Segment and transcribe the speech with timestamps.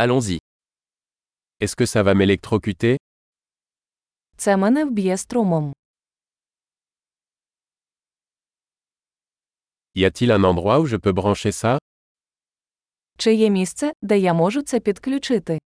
[0.00, 0.38] Allons-y.
[1.58, 2.96] Est-ce que ça va m'électrocuter
[4.36, 5.72] Це мене вб'є струмом.
[9.96, 11.78] Y a-t-il un endroit où je peux brancher ça
[13.18, 15.58] Чи є місце, де я можу це підключити?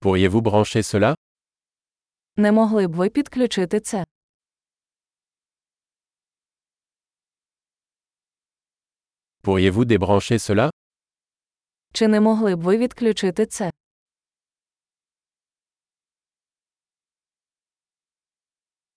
[0.00, 1.14] Pourriez-vous brancher cela
[2.36, 4.04] Не могли б ви підключити це?
[9.44, 10.70] Pourriez-vous débrancher cela
[11.92, 13.70] Чи не могли б ви відключити це?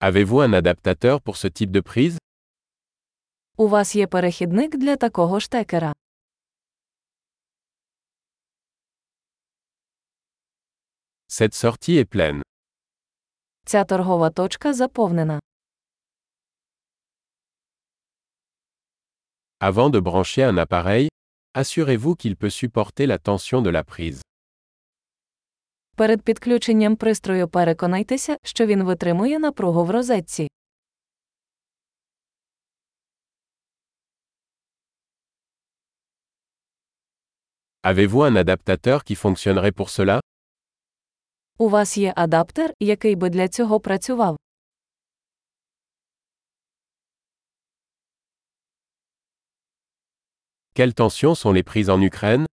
[0.00, 2.18] Avez-vous un adaptateur pour ce type de prise
[3.56, 5.92] У вас є перехідник для такого штекера.
[11.28, 12.42] Cette sortie est pleine.
[13.64, 15.40] Ця торгова точка заповнена.
[19.59, 21.07] Avant de brancher un appareil,
[21.53, 24.21] assurez-vous qu'il peut supporter la tension de la prise.
[25.95, 30.47] Перед підключенням пристрою переконайтеся, що він витримує напругу в розетці.
[37.83, 40.19] Avez-vous un adaptateur qui fonctionnerait pour cela
[41.57, 44.37] У вас є адаптер, який би для цього працював.
[50.75, 52.45] Quelles tensions sont les prises en Ukraine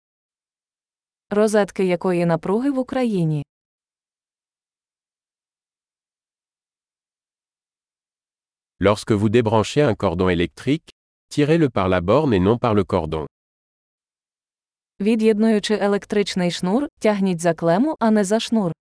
[1.30, 3.44] Розетки якої напруги в Україні.
[8.80, 10.90] Lorsque vous débranchez un cordon électrique,
[11.28, 13.26] tirez-le par la borne et non par le cordon.
[15.00, 18.72] Від'єднуючи електричний шнур, тягніть за клему, а не за шнур.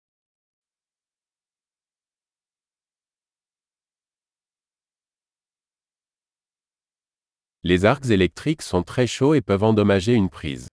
[7.64, 10.68] Les arcs électriques sont très chauds et peuvent endommager une prise.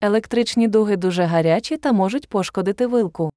[0.00, 3.30] Електричні дуги дуже гарячі та можуть пошкодити вилку.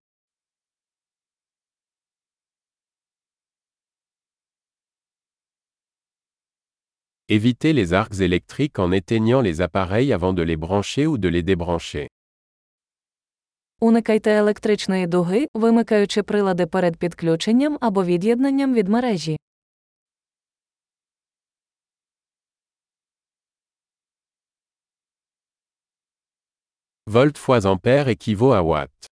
[7.30, 11.44] Évitez les arcs électriques en éteignant les appareils avant de les brancher ou de les
[11.44, 12.08] débrancher.
[13.80, 19.38] Уникайте електричної дуги, вимикаючи прилади перед підключенням або від'єднанням від мережі.
[27.12, 29.08] Volt fois ampère équivaut à watt.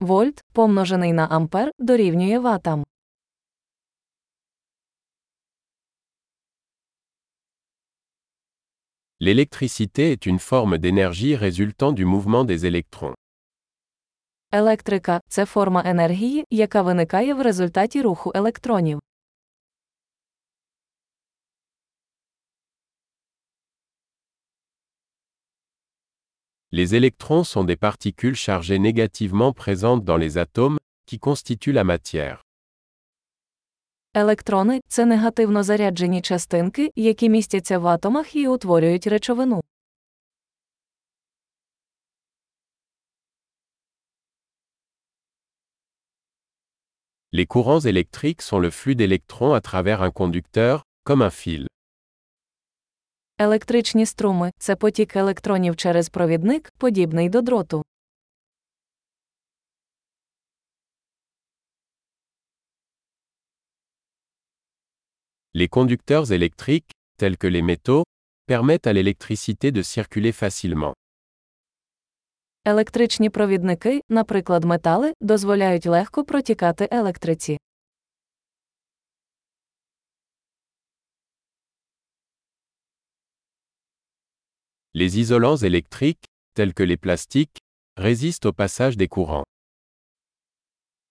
[0.00, 2.84] Вольт, помножений на ампер, дорівнює ватам.
[9.20, 13.14] L'électricité est une forme d'énergie résultant du mouvement des électrons.
[14.52, 19.00] Електрика це форма енергії, яка виникає в результаті руху електронів.
[26.71, 32.41] Les électrons sont des particules chargées négativement présentes dans les atomes, qui constituent la matière.
[34.15, 39.61] Електрони це негативно заряджені частинки, які містяться в атомах і утворюють речовину.
[47.31, 51.67] Les courants électriques sont le flux d'électrons à travers un conducteur, comme un fil.
[53.40, 57.84] Електричні струми це потік електронів через провідник, подібний до дроту.
[65.54, 66.90] Les conducteurs électriques,
[67.20, 68.04] tels que les métaux,
[68.46, 70.94] permettent à l'électricité de circuler facilement.
[72.64, 77.58] Електричні провідники, наприклад, метали, дозволяють легко протікати електриці.
[84.95, 87.57] Les isolants électriques, tels que les plastiques,
[87.97, 89.43] résistent au passage des courants.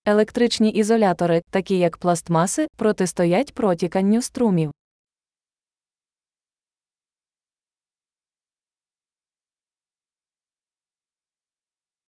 [0.04, 4.70] Електричні ізолятори, такі як пластмаси, протистоять протіканню струмів.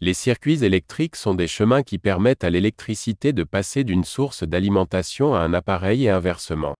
[0.01, 5.35] Les circuits électriques sont des chemins qui permettent à l'électricité de passer d'une source d'alimentation
[5.35, 6.75] à un appareil et inversement.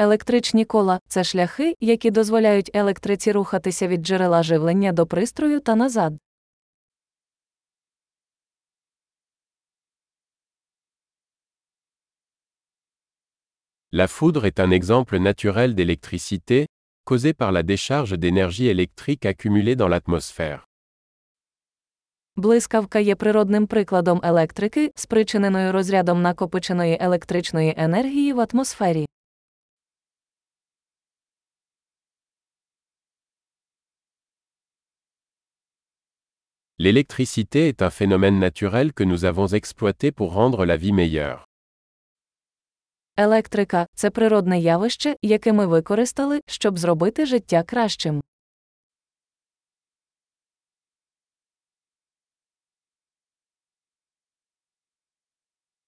[0.00, 6.18] Електричні кола це шляхи, які дозволяють електриці рухатися від джерела живлення до пристрою та назад.
[13.92, 16.66] La foudre est un exemple naturel d'électricité,
[17.04, 20.60] causée par la décharge d'énergie électrique accumulée dans l'atmosphère.
[22.36, 29.09] Блискавка є природним прикладом електрики, спричиненою розрядом накопиченої електричної енергії в атмосфері.
[36.86, 41.44] L'électricité est un phénomène naturel que nous avons exploité pour rendre la vie meilleure.
[43.16, 48.22] Електрика це природне явище, яке ми використали, щоб зробити життя кращим.